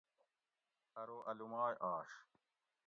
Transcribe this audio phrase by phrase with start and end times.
[1.01, 2.09] ارو اۤ لُومائ اش